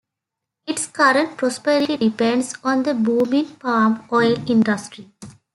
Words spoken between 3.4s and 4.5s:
palm oil